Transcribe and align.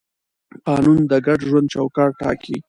قانون 0.65 0.99
د 1.11 1.13
ګډ 1.25 1.39
ژوند 1.49 1.71
چوکاټ 1.73 2.11
ټاکي. 2.21 2.57